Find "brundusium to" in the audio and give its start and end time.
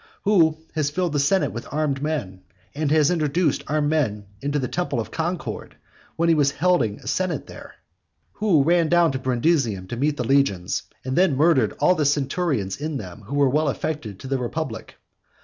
9.19-9.95